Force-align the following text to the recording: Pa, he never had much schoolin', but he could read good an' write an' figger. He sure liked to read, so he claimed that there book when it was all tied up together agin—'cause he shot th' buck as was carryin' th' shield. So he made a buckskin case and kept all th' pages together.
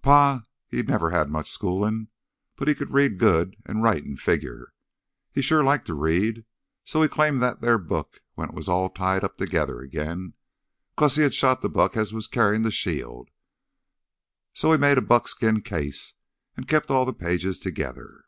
Pa, 0.00 0.40
he 0.68 0.82
never 0.82 1.10
had 1.10 1.28
much 1.28 1.50
schoolin', 1.50 2.08
but 2.56 2.66
he 2.66 2.74
could 2.74 2.94
read 2.94 3.18
good 3.18 3.56
an' 3.66 3.82
write 3.82 4.04
an' 4.06 4.16
figger. 4.16 4.72
He 5.30 5.42
sure 5.42 5.62
liked 5.62 5.86
to 5.88 5.92
read, 5.92 6.46
so 6.82 7.02
he 7.02 7.08
claimed 7.10 7.42
that 7.42 7.60
there 7.60 7.76
book 7.76 8.22
when 8.32 8.48
it 8.48 8.54
was 8.54 8.68
all 8.70 8.88
tied 8.88 9.22
up 9.22 9.36
together 9.36 9.82
agin—'cause 9.82 11.16
he 11.16 11.28
shot 11.30 11.60
th' 11.60 11.70
buck 11.74 11.94
as 11.94 12.10
was 12.10 12.26
carryin' 12.26 12.66
th' 12.66 12.72
shield. 12.72 13.28
So 14.54 14.72
he 14.72 14.78
made 14.78 14.96
a 14.96 15.02
buckskin 15.02 15.60
case 15.60 16.14
and 16.56 16.66
kept 16.66 16.90
all 16.90 17.04
th' 17.04 17.18
pages 17.18 17.58
together. 17.58 18.24